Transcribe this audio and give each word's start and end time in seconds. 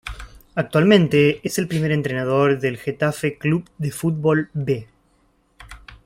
Actualmente 0.55 1.41
es 1.47 1.59
el 1.59 1.67
primer 1.67 1.91
entrenador 1.91 2.59
del 2.59 2.79
Getafe 2.79 3.37
Club 3.37 3.69
de 3.77 3.91
Fútbol 3.91 4.49
"B". 4.51 4.87